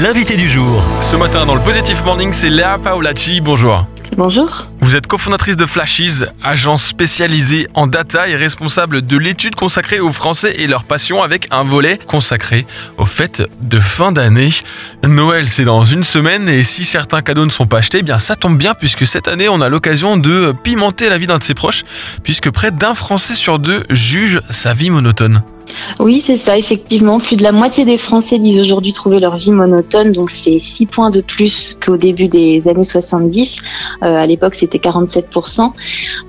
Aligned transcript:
l'invité 0.00 0.36
du 0.36 0.48
jour. 0.48 0.82
Ce 1.00 1.16
matin, 1.16 1.44
dans 1.44 1.56
le 1.56 1.60
Positive 1.60 2.04
Morning, 2.04 2.32
c'est 2.32 2.50
Léa 2.50 2.78
Paolacci. 2.78 3.40
Bonjour. 3.40 3.84
Bonjour. 4.16 4.68
Vous 4.80 4.94
êtes 4.96 5.06
cofondatrice 5.06 5.56
de 5.56 5.66
Flashes, 5.66 6.24
agence 6.42 6.84
spécialisée 6.84 7.68
en 7.74 7.86
data 7.86 8.28
et 8.28 8.36
responsable 8.36 9.02
de 9.02 9.16
l'étude 9.16 9.54
consacrée 9.56 9.98
aux 9.98 10.12
Français 10.12 10.54
et 10.58 10.66
leur 10.66 10.84
passion 10.84 11.22
avec 11.22 11.48
un 11.50 11.64
volet 11.64 11.98
consacré 12.06 12.64
aux 12.96 13.06
fêtes 13.06 13.42
de 13.60 13.78
fin 13.78 14.12
d'année. 14.12 14.50
Noël, 15.04 15.48
c'est 15.48 15.64
dans 15.64 15.84
une 15.84 16.04
semaine 16.04 16.48
et 16.48 16.62
si 16.62 16.84
certains 16.84 17.22
cadeaux 17.22 17.44
ne 17.44 17.50
sont 17.50 17.66
pas 17.66 17.78
achetés, 17.78 17.98
eh 17.98 18.02
bien 18.02 18.18
ça 18.18 18.36
tombe 18.36 18.56
bien 18.56 18.74
puisque 18.74 19.06
cette 19.06 19.28
année, 19.28 19.48
on 19.48 19.60
a 19.60 19.68
l'occasion 19.68 20.16
de 20.16 20.54
pimenter 20.62 21.08
la 21.08 21.18
vie 21.18 21.26
d'un 21.26 21.38
de 21.38 21.44
ses 21.44 21.54
proches 21.54 21.84
puisque 22.22 22.50
près 22.50 22.70
d'un 22.70 22.94
Français 22.94 23.34
sur 23.34 23.58
deux 23.58 23.84
juge 23.90 24.40
sa 24.48 24.74
vie 24.74 24.90
monotone. 24.90 25.42
Oui, 26.00 26.20
c'est 26.20 26.36
ça, 26.36 26.56
effectivement. 26.56 27.18
Plus 27.18 27.36
de 27.36 27.42
la 27.42 27.52
moitié 27.52 27.84
des 27.84 27.98
Français 27.98 28.38
disent 28.38 28.60
aujourd'hui 28.60 28.92
trouver 28.92 29.20
leur 29.20 29.36
vie 29.36 29.50
monotone, 29.50 30.12
donc 30.12 30.30
c'est 30.30 30.58
6 30.58 30.86
points 30.86 31.10
de 31.10 31.20
plus 31.20 31.76
qu'au 31.84 31.96
début 31.96 32.28
des 32.28 32.68
années 32.68 32.84
70. 32.84 33.56
Euh, 34.02 34.14
à 34.14 34.26
l'époque, 34.26 34.54
c'était 34.54 34.78
47%. 34.78 35.72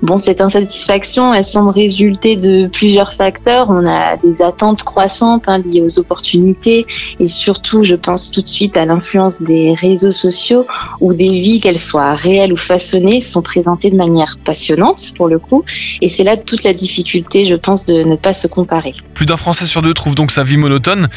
Bon, 0.02 0.18
cette 0.18 0.40
insatisfaction, 0.40 1.32
elle 1.34 1.44
semble 1.44 1.70
résulter 1.70 2.36
de 2.36 2.68
plusieurs 2.68 3.12
facteurs. 3.12 3.70
On 3.70 3.86
a 3.86 4.16
des 4.16 4.42
attentes 4.42 4.82
croissantes 4.82 5.48
hein, 5.48 5.58
liées 5.58 5.82
aux 5.82 5.98
opportunités 5.98 6.86
et 7.18 7.28
surtout, 7.28 7.84
je 7.84 7.94
pense 7.94 8.30
tout 8.30 8.42
de 8.42 8.48
suite 8.48 8.76
à 8.76 8.84
l'influence 8.84 9.42
des 9.42 9.74
réseaux 9.74 10.12
sociaux 10.12 10.66
où 11.00 11.14
des 11.14 11.38
vies, 11.38 11.60
qu'elles 11.60 11.78
soient 11.78 12.14
réelles 12.14 12.52
ou 12.52 12.56
façonnées, 12.56 13.20
sont 13.20 13.42
présentées 13.42 13.90
de 13.90 13.96
manière 13.96 14.36
passionnante 14.44 15.12
pour 15.16 15.28
le 15.28 15.38
coup. 15.38 15.64
Et 16.00 16.08
c'est 16.08 16.24
là 16.24 16.36
toute 16.36 16.64
la 16.64 16.74
difficulté, 16.74 17.46
je 17.46 17.54
pense, 17.54 17.84
de 17.84 18.02
ne 18.02 18.16
pas 18.16 18.34
se 18.34 18.46
comparer. 18.46 18.92
D'un 19.30 19.36
Français 19.36 19.64
sur 19.64 19.80
deux 19.80 19.94
trouve 19.94 20.16
donc 20.16 20.32
sa 20.32 20.42
vie 20.42 20.56
monotone. 20.56 21.08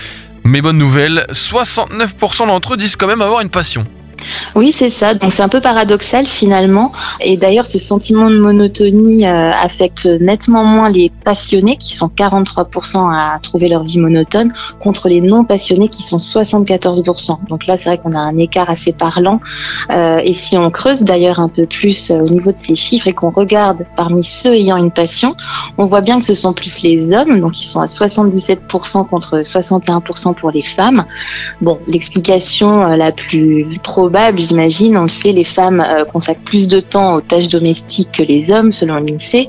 Mais 0.43 0.61
bonne 0.61 0.77
nouvelle, 0.77 1.25
69% 1.31 2.45
d'entre 2.45 2.73
eux 2.73 2.77
disent 2.77 2.95
quand 2.95 3.07
même 3.07 3.21
avoir 3.21 3.41
une 3.41 3.49
passion. 3.49 3.87
Oui, 4.55 4.71
c'est 4.71 4.89
ça. 4.89 5.13
Donc 5.13 5.31
c'est 5.31 5.41
un 5.41 5.49
peu 5.49 5.61
paradoxal 5.61 6.25
finalement. 6.25 6.91
Et 7.21 7.37
d'ailleurs, 7.37 7.65
ce 7.65 7.79
sentiment 7.79 8.29
de 8.29 8.37
monotonie 8.37 9.25
euh, 9.25 9.51
affecte 9.51 10.05
nettement 10.05 10.63
moins 10.63 10.89
les 10.89 11.11
passionnés, 11.23 11.77
qui 11.77 11.95
sont 11.95 12.07
43% 12.07 13.11
à 13.13 13.39
trouver 13.39 13.69
leur 13.69 13.83
vie 13.83 13.99
monotone, 13.99 14.51
contre 14.79 15.09
les 15.09 15.21
non 15.21 15.43
passionnés, 15.43 15.87
qui 15.87 16.03
sont 16.03 16.17
74%. 16.17 17.47
Donc 17.49 17.67
là, 17.67 17.77
c'est 17.77 17.89
vrai 17.89 17.97
qu'on 17.97 18.11
a 18.11 18.19
un 18.19 18.37
écart 18.37 18.69
assez 18.69 18.91
parlant. 18.91 19.39
Euh, 19.91 20.21
et 20.23 20.33
si 20.33 20.57
on 20.57 20.69
creuse 20.69 21.01
d'ailleurs 21.01 21.39
un 21.39 21.49
peu 21.49 21.65
plus 21.65 22.11
euh, 22.11 22.21
au 22.21 22.29
niveau 22.29 22.51
de 22.51 22.57
ces 22.57 22.75
chiffres 22.75 23.07
et 23.07 23.13
qu'on 23.13 23.31
regarde 23.31 23.85
parmi 23.95 24.23
ceux 24.23 24.53
ayant 24.53 24.77
une 24.77 24.91
passion, 24.91 25.35
on 25.77 25.85
voit 25.85 26.01
bien 26.01 26.19
que 26.19 26.25
ce 26.25 26.33
sont 26.33 26.53
plus 26.53 26.83
les 26.83 27.11
hommes, 27.13 27.39
donc 27.39 27.59
ils 27.59 27.65
sont 27.65 27.81
à 27.81 27.85
77% 27.85 29.07
contre 29.07 29.39
61% 29.39 30.35
pour 30.35 30.51
les 30.51 30.61
femmes. 30.61 31.05
Bon, 31.61 31.79
l'explication 31.87 32.87
la 32.87 33.11
plus 33.11 33.65
probable 33.81 34.12
j'imagine. 34.35 34.97
On 34.97 35.03
le 35.03 35.07
sait, 35.07 35.31
les 35.31 35.43
femmes 35.43 35.81
euh, 35.81 36.05
consacrent 36.05 36.43
plus 36.43 36.67
de 36.67 36.79
temps 36.79 37.15
aux 37.15 37.21
tâches 37.21 37.47
domestiques 37.47 38.11
que 38.11 38.23
les 38.23 38.51
hommes, 38.51 38.71
selon 38.71 38.95
l'INSEE. 38.95 39.47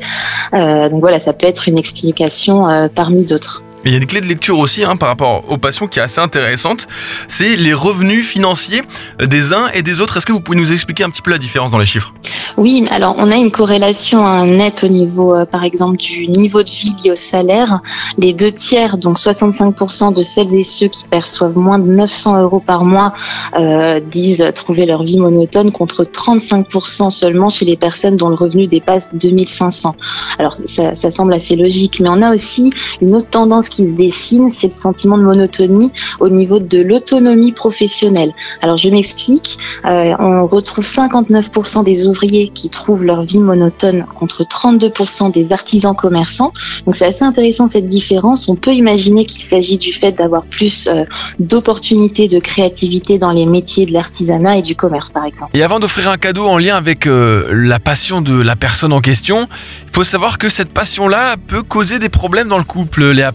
Euh, 0.53 0.89
donc 0.89 1.01
voilà, 1.01 1.19
ça 1.19 1.33
peut 1.33 1.47
être 1.47 1.69
une 1.69 1.79
explication 1.79 2.69
euh, 2.69 2.89
parmi 2.95 3.25
d'autres. 3.25 3.63
Il 3.85 3.93
y 3.93 3.97
a 3.97 3.99
des 3.99 4.07
clés 4.07 4.21
de 4.21 4.27
lecture 4.27 4.59
aussi 4.59 4.85
hein, 4.85 4.97
par 4.97 5.09
rapport 5.09 5.45
aux 5.51 5.59
passions 5.59 5.87
qui 5.87 5.99
est 5.99 6.03
assez 6.03 6.21
intéressante. 6.21 6.87
C'est 7.29 7.57
les 7.57 7.75
revenus 7.75 8.27
financiers 8.27 8.83
des 9.21 9.53
uns 9.53 9.69
et 9.75 9.83
des 9.83 10.01
autres. 10.01 10.17
Est-ce 10.17 10.27
que 10.27 10.33
vous 10.33 10.41
pouvez 10.41 10.59
nous 10.59 10.73
expliquer 10.73 11.05
un 11.05 11.11
petit 11.11 11.23
peu 11.23 11.31
la 11.31 11.39
différence 11.39 11.71
dans 11.71 11.79
les 11.79 11.87
chiffres? 11.87 12.15
Oui, 12.57 12.85
alors 12.91 13.15
on 13.19 13.31
a 13.31 13.37
une 13.37 13.51
corrélation 13.51 14.45
nette 14.47 14.85
au 14.85 14.89
niveau, 14.89 15.35
euh, 15.35 15.45
par 15.45 15.65
exemple, 15.65 15.97
du 15.97 16.29
niveau 16.29 16.63
de 16.63 16.71
vie 16.71 16.95
lié 17.03 17.11
au 17.11 17.17
salaire. 17.17 17.81
Les 18.19 18.33
deux 18.33 18.53
tiers, 18.53 18.97
donc 18.97 19.19
65% 19.19 20.15
de 20.15 20.23
celles 20.23 20.55
et 20.55 20.63
ceux 20.63 20.89
qui 20.89 21.05
perçoivent 21.05 21.57
moins 21.57 21.79
de 21.79 21.87
900 21.87 22.43
euros 22.43 22.61
par 22.61 22.85
mois, 22.85 23.13
euh, 23.59 24.01
disent 24.01 24.45
trouver 24.55 24.87
leur 24.87 25.03
vie 25.03 25.19
monotone, 25.19 25.73
contre 25.73 26.05
35% 26.05 27.11
seulement 27.11 27.51
chez 27.51 27.65
les 27.65 27.77
personnes 27.77 28.17
dont 28.17 28.29
le 28.29 28.35
revenu 28.37 28.67
dépasse 28.67 29.11
2500. 29.15 29.97
Alors 30.39 30.57
ça, 30.65 30.95
ça 30.95 31.11
semble 31.11 31.35
assez 31.35 31.57
logique, 31.57 32.01
mais 32.01 32.09
on 32.09 32.23
a 32.23 32.33
aussi 32.33 32.71
une 33.01 33.15
autre 33.15 33.29
tendance 33.29 33.69
qui 33.75 33.91
se 33.91 33.95
dessine, 33.95 34.51
c'est 34.51 34.69
le 34.69 34.73
sentiment 34.73 35.19
de 35.19 35.23
monotonie 35.23 35.91
au 36.21 36.29
niveau 36.29 36.61
de 36.61 36.81
l'autonomie 36.81 37.53
professionnelle. 37.53 38.33
Alors 38.63 38.77
je 38.77 38.89
m'explique, 38.89 39.59
euh, 39.85 40.15
on 40.19 40.47
retrouve 40.47 40.85
59% 40.85 41.85
des 41.85 42.07
ouvriers 42.07 42.49
qui 42.49 42.71
trouvent 42.71 43.05
leur 43.05 43.23
vie 43.23 43.41
monotone 43.41 44.07
contre 44.17 44.45
32% 44.45 45.33
des 45.33 45.53
artisans 45.53 45.95
commerçants. 45.97 46.53
Donc 46.87 46.95
c'est 46.95 47.07
assez 47.07 47.25
intéressant 47.25 47.67
cette 47.67 47.87
différence. 47.87 48.49
On 48.49 48.55
peut 48.55 48.73
imaginer 48.75 49.27
qu'il 49.27 49.43
s'agit 49.43 49.79
du 49.79 49.93
fait 49.93 50.13
d'avoir 50.13 50.45
plus 50.45 50.87
euh, 50.87 51.05
d'opportunités 51.39 52.29
de 52.29 52.39
créativité 52.39 53.19
dans 53.19 53.31
les 53.31 53.47
métiers 53.47 53.87
de 53.87 53.93
l'artisanat 53.93 54.59
et 54.59 54.63
du 54.63 54.77
commerce 54.77 55.11
par 55.11 55.25
exemple. 55.25 55.51
Et 55.55 55.63
avant 55.63 55.81
d'offrir 55.81 56.09
un 56.11 56.17
cadeau 56.17 56.47
en 56.47 56.59
lien 56.59 56.77
avec 56.77 57.07
euh, 57.07 57.49
la 57.51 57.81
passion 57.81 58.23
de 58.23 58.41
la 58.41 58.55
personne 58.55 58.93
en 58.93 59.01
question, 59.01 59.49
il 59.89 59.95
faut 59.95 60.05
savoir 60.05 60.39
que 60.39 60.49
cette 60.49 60.71
passion-là 60.71 61.37
peut 61.49 61.63
causer 61.63 61.99
des 61.99 62.09
problèmes 62.09 62.49
dans 62.49 62.59
le 62.59 62.65
couple, 62.65 63.11
Léa 63.11 63.33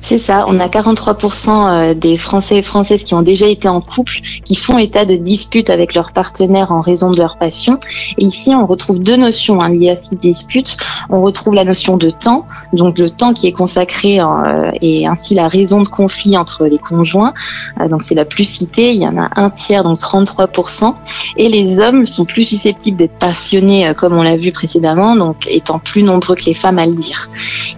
C'est 0.00 0.18
ça, 0.18 0.44
on 0.48 0.58
a 0.58 0.66
43% 0.66 1.50
euh, 1.50 1.94
des 1.94 2.16
Français 2.16 2.56
et 2.56 2.62
Françaises 2.62 3.04
qui 3.04 3.14
ont 3.14 3.22
déjà 3.22 3.46
été 3.46 3.68
en 3.68 3.80
couple, 3.80 4.20
qui 4.44 4.56
font 4.56 4.76
état 4.76 5.04
de 5.04 5.14
disputes 5.14 5.70
avec 5.70 5.94
leur 5.94 6.10
partenaire 6.12 6.72
en 6.72 6.80
raison 6.80 7.10
de 7.12 7.16
leur 7.16 7.38
passion. 7.38 7.78
Et 8.18 8.24
ici, 8.24 8.50
on 8.54 8.66
retrouve 8.66 8.98
deux 8.98 9.16
notions 9.16 9.60
hein, 9.60 9.68
liées 9.68 9.90
à 9.90 9.96
ces 9.96 10.16
disputes. 10.16 10.76
On 11.10 11.22
retrouve 11.22 11.54
la 11.54 11.64
notion 11.64 11.96
de 11.96 12.10
temps, 12.10 12.46
donc 12.72 12.98
le 12.98 13.08
temps 13.08 13.32
qui 13.32 13.46
est 13.46 13.52
consacré 13.52 14.18
euh, 14.20 14.72
et 14.80 15.06
ainsi 15.06 15.34
la 15.34 15.46
raison 15.46 15.80
de 15.80 15.88
conflit 15.88 16.36
entre 16.36 16.64
les 16.64 16.78
conjoints. 16.78 17.32
Euh, 17.80 17.86
donc 17.86 18.02
c'est 18.02 18.16
la 18.16 18.24
plus 18.24 18.44
citée, 18.44 18.92
il 18.92 19.00
y 19.00 19.06
en 19.06 19.16
a 19.16 19.28
un 19.36 19.50
tiers, 19.50 19.84
donc 19.84 19.98
33%. 19.98 20.94
Et 21.36 21.48
les 21.48 21.78
hommes 21.78 22.04
sont 22.04 22.24
plus 22.24 22.42
susceptibles 22.42 22.96
d'être 22.96 23.18
passionnés, 23.18 23.92
comme 23.96 24.14
on 24.14 24.22
l'a 24.22 24.36
vu 24.36 24.50
précédemment, 24.50 25.14
donc 25.14 25.46
étant 25.48 25.78
plus 25.78 26.02
nombreux 26.02 26.34
que 26.34 26.46
les 26.46 26.54
femmes 26.54 26.78
à 26.78 26.86
le 26.86 26.94
dire. 26.94 27.28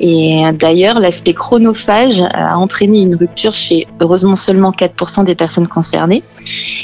Et 0.01 0.43
d'ailleurs, 0.55 0.99
l'aspect 0.99 1.35
chronophage 1.35 1.90
a 1.91 2.57
entraîné 2.57 3.03
une 3.03 3.15
rupture 3.15 3.53
chez 3.53 3.87
heureusement 4.01 4.37
seulement 4.37 4.71
4% 4.71 5.25
des 5.25 5.35
personnes 5.35 5.69
concernées. 5.69 6.23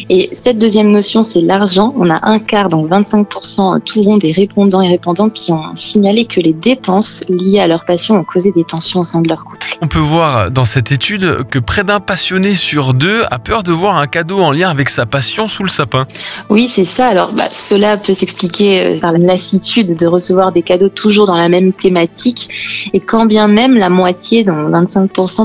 Et 0.09 0.31
cette 0.33 0.59
deuxième 0.59 0.91
notion, 0.91 1.23
c'est 1.23 1.41
l'argent. 1.41 1.95
On 1.97 2.11
a 2.11 2.21
un 2.29 2.39
quart, 2.39 2.69
donc 2.69 2.89
25% 2.89 3.81
tout 3.83 4.03
rond 4.03 4.17
des 4.17 4.33
répondants 4.33 4.81
et 4.81 4.89
répondantes 4.89 5.35
qui 5.35 5.53
ont 5.53 5.75
signalé 5.75 6.25
que 6.25 6.41
les 6.41 6.53
dépenses 6.53 7.23
liées 7.29 7.61
à 7.61 7.67
leur 7.67 7.85
passion 7.85 8.17
ont 8.17 8.25
causé 8.25 8.53
des 8.53 8.65
tensions 8.65 9.01
au 9.01 9.05
sein 9.05 9.21
de 9.21 9.29
leur 9.29 9.45
couple. 9.45 9.77
On 9.83 9.89
peut 9.89 9.99
voir 9.99 10.51
dans 10.51 10.65
cette 10.65 10.93
étude 10.93 11.45
que 11.51 11.59
près 11.59 11.85
d'un 11.85 12.01
passionné 12.01 12.55
sur 12.55 12.95
deux 12.95 13.25
a 13.31 13.39
peur 13.39 13.63
de 13.63 13.73
voir 13.73 13.99
un 13.99 14.07
cadeau 14.07 14.41
en 14.41 14.53
lien 14.53 14.71
avec 14.71 14.89
sa 14.89 15.07
passion 15.07 15.49
sous 15.49 15.63
le 15.63 15.69
sapin. 15.69 16.07
Oui, 16.51 16.69
c'est 16.69 16.85
ça. 16.85 17.07
Alors, 17.09 17.33
bah, 17.33 17.49
cela 17.51 17.97
peut 17.97 18.15
s'expliquer 18.15 18.97
euh, 18.97 19.01
par 19.01 19.13
la 19.13 19.19
lassitude 19.19 19.97
de 19.97 20.07
recevoir 20.07 20.53
des 20.53 20.63
cadeaux 20.63 20.89
toujours 20.89 21.27
dans 21.27 21.37
la 21.37 21.49
même 21.49 21.73
thématique. 21.73 22.91
Et 22.93 23.01
quand 23.01 23.27
bien 23.27 23.49
même 23.49 23.75
la 23.75 23.91
moitié, 23.91 24.45
donc 24.45 24.71
25%, 24.71 24.96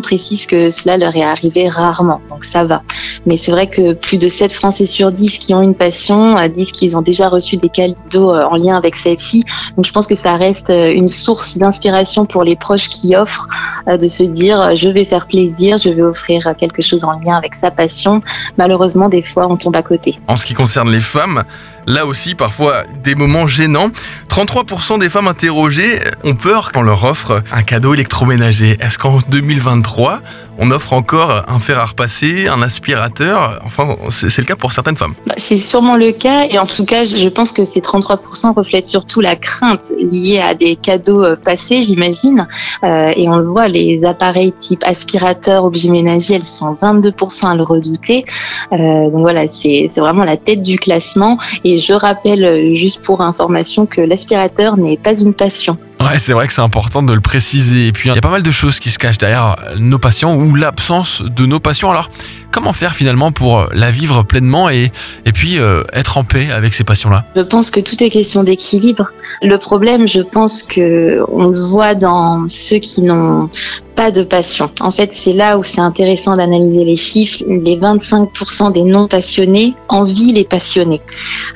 précise 0.02 0.46
que 0.46 0.70
cela 0.70 0.98
leur 0.98 1.16
est 1.16 1.24
arrivé 1.24 1.70
rarement. 1.70 2.22
Donc 2.30 2.44
ça 2.44 2.66
va. 2.66 2.84
Mais 3.26 3.38
c'est 3.38 3.52
vrai 3.52 3.68
que 3.68 3.94
plus 3.94 4.18
de 4.18 4.28
7 4.28 4.54
Français 4.54 4.86
sur 4.86 5.12
10 5.12 5.40
qui 5.40 5.54
ont 5.54 5.62
une 5.62 5.76
passion 5.76 6.38
euh, 6.38 6.48
disent 6.48 6.72
qu'ils 6.72 6.98
ont 6.98 7.02
déjà 7.02 7.30
reçu 7.30 7.58
des 7.58 7.70
cadeaux 7.70 8.32
euh, 8.32 8.44
en 8.46 8.56
lien 8.56 8.78
avec 8.78 8.96
celle-ci. 8.96 9.44
Donc 9.76 9.86
je 9.86 9.92
pense 9.92 10.08
que 10.08 10.16
ça 10.16 10.36
reste 10.36 10.70
euh, 10.70 10.92
une 10.92 11.08
source 11.08 11.58
d'inspiration 11.58 12.26
pour 12.26 12.44
les 12.44 12.56
proches 12.56 12.90
qui 12.90 13.16
offrent 13.16 13.48
de 13.88 14.08
se 14.08 14.24
dire 14.24 14.76
je 14.76 14.90
vais 14.90 15.06
faire 15.06 15.28
plaisir, 15.28 15.78
je 15.78 15.90
vais 15.90 16.04
offrir 16.04 16.54
quelque 16.58 16.82
chose 16.82 17.04
en 17.04 17.14
lien 17.20 17.36
avec 17.36 17.56
sa 17.56 17.72
passion. 17.72 18.22
Malheureusement, 18.58 19.10
des 19.10 19.22
fois, 19.22 19.48
on 19.48 19.58
tombe 19.58 19.76
à 19.76 19.84
côté. 19.84 20.20
En 20.28 20.36
ce 20.36 20.46
qui 20.46 20.54
concerne 20.54 20.92
les 20.92 21.02
femmes, 21.02 21.44
Là 21.88 22.06
aussi, 22.06 22.36
parfois 22.36 22.84
des 23.04 23.16
moments 23.16 23.48
gênants. 23.48 23.92
33% 24.30 25.00
des 25.00 25.10
femmes 25.10 25.28
interrogées 25.28 26.00
ont 26.24 26.36
peur 26.36 26.72
qu'on 26.72 26.84
leur 26.84 27.04
offre 27.04 27.44
un 27.52 27.64
cadeau 27.64 27.94
électroménager. 27.94 28.78
Est-ce 28.80 28.98
qu'en 28.98 29.18
2023, 29.30 30.22
on 30.58 30.72
offre 30.72 30.94
encore 30.94 31.44
un 31.48 31.60
fer 31.60 31.80
à 31.80 31.86
repasser, 31.86 32.48
un 32.48 32.62
aspirateur? 32.62 33.60
Enfin, 33.66 33.98
c'est 34.10 34.38
le 34.38 34.46
cas 34.46 34.56
pour 34.56 34.72
certaines 34.72 34.96
femmes. 34.96 35.16
Bah, 35.26 35.34
c'est 35.38 35.58
sûrement 35.58 35.98
le 35.98 36.12
cas. 36.12 36.46
Et 36.46 36.58
en 36.60 36.66
tout 36.66 36.86
cas, 36.86 37.04
je 37.04 37.28
pense 37.28 37.52
que 37.52 37.64
ces 37.64 37.82
33% 37.82 38.54
reflètent 38.54 38.88
surtout 38.88 39.20
la 39.20 39.36
crainte 39.36 39.92
liée 39.98 40.40
à 40.40 40.54
des 40.54 40.76
cadeaux 40.76 41.24
euh, 41.24 41.36
passés, 41.36 41.82
j'imagine. 41.82 42.48
Euh, 42.84 43.12
et 43.16 43.28
on 43.28 43.38
le 43.38 43.48
voit, 43.48 43.68
les 43.68 44.06
appareils 44.06 44.54
type 44.54 44.84
aspirateur, 44.86 45.66
objet 45.66 45.90
ménager, 45.90 46.36
elles 46.36 46.46
sont 46.46 46.78
22% 46.82 47.48
à 47.48 47.56
le 47.56 47.64
redouter. 47.64 48.24
Euh, 48.72 49.10
donc 49.10 49.22
voilà, 49.22 49.48
c'est 49.48 49.90
vraiment 49.98 50.24
la 50.24 50.38
tête 50.38 50.62
du 50.62 50.78
classement. 50.78 51.38
Je 51.80 51.94
rappelle 51.94 52.46
euh, 52.46 52.74
juste 52.74 53.04
pour 53.04 53.22
information 53.22 53.86
que 53.86 54.02
l'aspirateur 54.02 54.78
n'est 54.78 54.98
pas 54.98 55.20
une 55.20 55.34
passion. 55.34 55.78
Ouais, 56.02 56.18
c'est 56.18 56.34
vrai 56.34 56.48
que 56.48 56.54
c'est 56.54 56.62
important 56.62 57.04
de 57.04 57.14
le 57.14 57.22
préciser. 57.22 57.88
Et 57.88 57.92
puis, 57.92 58.10
il 58.10 58.16
y 58.16 58.18
a 58.18 58.22
pas 58.22 58.30
mal 58.30 58.44
de 58.44 58.52
choses 58.52 58.80
qui 58.80 58.90
se 58.90 58.98
cachent 58.98 59.18
derrière 59.18 59.56
nos 59.78 60.00
passions 60.00 60.36
ou 60.36 60.56
l'absence 60.56 61.22
de 61.22 61.46
nos 61.46 61.60
passions. 61.60 61.92
Alors, 61.92 62.10
comment 62.52 62.74
faire 62.74 62.96
finalement 62.96 63.32
pour 63.32 63.68
la 63.74 63.92
vivre 63.92 64.24
pleinement 64.24 64.70
et, 64.70 64.92
et 65.26 65.32
puis 65.32 65.58
euh, 65.58 65.84
être 65.94 66.18
en 66.18 66.24
paix 66.24 66.52
avec 66.52 66.74
ces 66.74 66.84
passions-là? 66.84 67.26
Je 67.36 67.42
pense 67.42 67.72
que 67.72 67.80
tout 67.80 68.02
est 68.04 68.10
question 68.10 68.44
d'équilibre. 68.44 69.12
Le 69.42 69.58
problème, 69.58 70.08
je 70.08 70.22
pense 70.22 70.64
que 70.64 71.24
on 71.30 71.48
le 71.48 71.60
voit 71.60 71.96
dans 71.96 72.48
ceux 72.48 72.78
qui 72.78 73.02
n'ont 73.02 73.50
pas 73.96 74.12
de 74.12 74.24
passion. 74.24 74.72
En 74.80 74.92
fait, 74.92 75.14
c'est 75.14 75.34
là 75.34 75.58
où 75.58 75.64
c'est 75.64 75.82
intéressant 75.82 76.36
d'analyser 76.36 76.86
les 76.86 76.96
chiffres. 76.96 77.44
Les 77.48 77.78
25% 77.78 78.72
des 78.72 78.84
non 78.84 79.08
passionnés 79.08 79.74
envient 79.90 80.34
les 80.34 80.46
passionnés. 80.46 81.02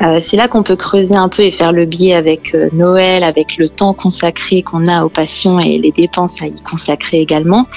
Euh, 0.01 0.19
c'est 0.19 0.37
là 0.37 0.47
qu'on 0.47 0.63
peut 0.63 0.75
creuser 0.75 1.15
un 1.15 1.29
peu 1.29 1.43
et 1.43 1.51
faire 1.51 1.71
le 1.71 1.85
biais 1.85 2.13
avec 2.13 2.53
euh, 2.53 2.69
Noël, 2.73 3.23
avec 3.23 3.57
le 3.57 3.69
temps 3.69 3.93
consacré 3.93 4.34
qu'on 4.63 4.85
a 4.85 5.03
aux 5.05 5.09
passions 5.09 5.59
et 5.59 5.77
les 5.77 5.91
dépenses 5.91 6.41
à 6.41 6.47
y 6.47 6.61
consacrer 6.61 7.19
également. 7.19 7.67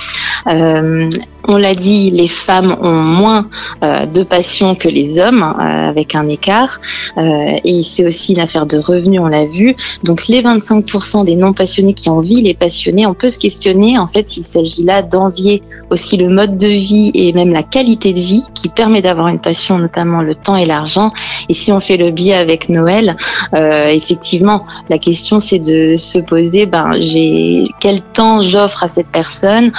Euh, 0.47 1.09
on 1.49 1.57
l'a 1.57 1.75
dit, 1.75 2.11
les 2.11 2.29
femmes 2.29 2.77
ont 2.83 2.93
moins 2.93 3.49
euh, 3.83 4.05
de 4.05 4.23
passion 4.23 4.75
que 4.75 4.89
les 4.89 5.19
hommes, 5.19 5.43
euh, 5.43 5.89
avec 5.89 6.15
un 6.15 6.29
écart. 6.29 6.79
Euh, 7.17 7.59
et 7.65 7.83
c'est 7.83 8.07
aussi 8.07 8.35
une 8.35 8.41
affaire 8.41 8.67
de 8.67 8.77
revenus, 8.79 9.19
on 9.19 9.27
l'a 9.27 9.47
vu. 9.47 9.75
Donc 10.05 10.29
les 10.29 10.43
25% 10.43 11.25
des 11.25 11.37
non 11.37 11.55
passionnés 11.55 11.95
qui 11.95 12.11
envient 12.11 12.43
les 12.43 12.53
passionnés, 12.53 13.07
on 13.07 13.15
peut 13.15 13.31
se 13.31 13.39
questionner 13.39 13.99
en 13.99 14.07
fait 14.07 14.29
s'il 14.29 14.45
s'agit 14.45 14.83
là 14.83 15.01
d'envier 15.01 15.63
aussi 15.91 16.19
le 16.19 16.29
mode 16.29 16.59
de 16.59 16.69
vie 16.69 17.11
et 17.15 17.33
même 17.33 17.51
la 17.51 17.63
qualité 17.63 18.13
de 18.13 18.21
vie 18.21 18.43
qui 18.55 18.69
permet 18.69 19.01
d'avoir 19.01 19.29
une 19.29 19.41
passion, 19.41 19.79
notamment 19.79 20.21
le 20.21 20.35
temps 20.35 20.57
et 20.57 20.67
l'argent. 20.67 21.13
Et 21.49 21.55
si 21.55 21.73
on 21.73 21.81
fait 21.81 21.97
le 21.97 22.11
biais 22.11 22.35
avec 22.35 22.69
Noël, 22.69 23.17
effectivement, 23.55 24.67
la 24.91 24.99
question 24.99 25.41
c'est 25.41 25.59
de 25.59 25.97
se 25.97 26.19
poser, 26.19 26.67
ben 26.67 26.93
j'ai 27.01 27.65
quel 27.81 28.03
temps 28.03 28.43
j'offre 28.43 28.83
à 28.83 28.89
cette 28.89 29.09
personne, 29.09 29.73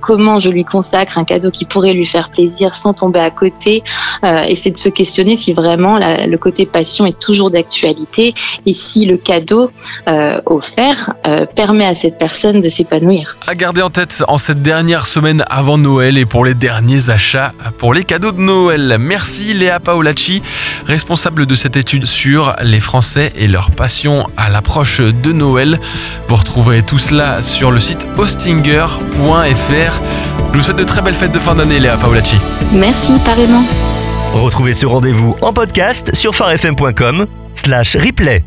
comment 0.00 0.38
je 0.38 0.50
lui 0.50 0.64
consacre 0.64 1.07
un 1.16 1.24
cadeau 1.24 1.50
qui 1.50 1.64
pourrait 1.64 1.94
lui 1.94 2.04
faire 2.04 2.30
plaisir 2.30 2.74
sans 2.74 2.92
tomber 2.92 3.20
à 3.20 3.30
côté. 3.30 3.82
Euh, 4.24 4.42
et 4.42 4.54
c'est 4.56 4.70
de 4.70 4.76
se 4.76 4.88
questionner 4.88 5.36
si 5.36 5.52
vraiment 5.52 5.98
le 5.98 6.36
côté 6.36 6.66
passion 6.66 7.06
est 7.06 7.18
toujours 7.18 7.50
d'actualité 7.50 8.34
et 8.66 8.74
si 8.74 9.06
le 9.06 9.16
cadeau 9.16 9.70
euh, 10.08 10.40
offert 10.46 11.14
euh, 11.26 11.46
permet 11.46 11.86
à 11.86 11.94
cette 11.94 12.18
personne 12.18 12.60
de 12.60 12.68
s'épanouir. 12.68 13.38
À 13.46 13.54
garder 13.54 13.82
en 13.82 13.90
tête 13.90 14.24
en 14.28 14.38
cette 14.38 14.62
dernière 14.62 15.06
semaine 15.06 15.44
avant 15.48 15.78
Noël 15.78 16.18
et 16.18 16.26
pour 16.26 16.44
les 16.44 16.54
derniers 16.54 17.10
achats 17.10 17.52
pour 17.78 17.94
les 17.94 18.04
cadeaux 18.04 18.32
de 18.32 18.40
Noël. 18.40 18.96
Merci 18.98 19.54
Léa 19.54 19.80
Paolacci, 19.80 20.42
responsable 20.86 21.46
de 21.46 21.54
cette 21.54 21.76
étude 21.76 22.06
sur 22.06 22.54
les 22.62 22.80
Français 22.80 23.32
et 23.36 23.48
leur 23.48 23.70
passion 23.70 24.26
à 24.36 24.48
l'approche 24.50 25.00
de 25.00 25.32
Noël. 25.32 25.78
Vous 26.26 26.36
retrouverez 26.36 26.82
tout 26.82 26.98
cela 26.98 27.40
sur 27.40 27.70
le 27.70 27.80
site 27.80 28.06
postinger.fr. 28.14 30.00
Je 30.52 30.58
vous 30.58 30.64
souhaite 30.64 30.76
de 30.78 30.84
très 30.84 31.02
belles 31.02 31.14
fêtes 31.14 31.32
de 31.32 31.38
fin 31.38 31.54
d'année, 31.54 31.78
Léa 31.78 31.96
Paolacci. 31.96 32.36
Merci, 32.72 33.12
pareillement. 33.24 33.62
Retrouvez 34.34 34.74
ce 34.74 34.86
rendez-vous 34.86 35.36
en 35.40 35.52
podcast 35.52 36.14
sur 36.14 36.34
farfm.com 36.34 37.26
slash 37.54 37.96
replay. 37.96 38.44